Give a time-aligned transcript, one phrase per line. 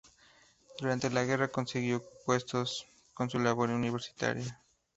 [0.79, 4.59] Durante la guerra compaginó estos puestos con su labor universitaria.